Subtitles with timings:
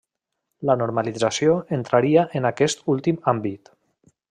[0.69, 3.73] La normalització entraria en aquest últim àmbit.